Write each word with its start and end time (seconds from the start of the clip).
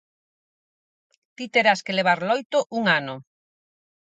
Ti 1.35 1.45
terás 1.53 1.79
que 1.85 1.97
levar 1.99 2.19
loito 2.29 2.57
un 2.77 2.83
ano. 2.99 3.15